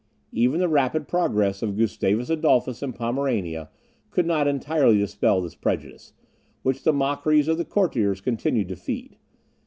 [0.31, 3.69] Even the rapid progress of Gustavus Adolphus in Pomerania,
[4.09, 6.13] could not entirely dispel this prejudice,
[6.63, 9.17] which the mockeries of the courtiers continued to feed.